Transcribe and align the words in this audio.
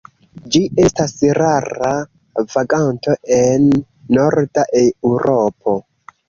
Ĝi 0.53 0.59
estas 0.85 1.11
rara 1.37 1.91
vaganto 2.55 3.15
en 3.37 3.69
norda 4.19 4.65
Eŭropo. 4.83 5.79